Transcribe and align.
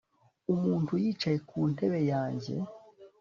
Umuntu 0.53 0.93
yicaye 1.03 1.37
ku 1.47 1.57
ntebe 1.71 1.99
yanjye 2.11 2.53